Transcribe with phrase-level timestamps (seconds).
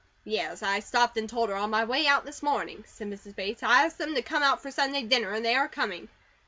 [0.23, 0.63] "Yes.
[0.63, 3.35] I stopped and told her on my way out, this morning," said Mrs.
[3.35, 3.61] Bates.
[3.61, 6.09] "I asked them to come out for Sunday dinner, and they are coming."